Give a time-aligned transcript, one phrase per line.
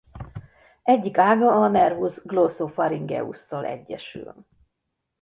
[0.83, 4.33] Egyik ága a nervus glossopharyngeus-szal egyesül.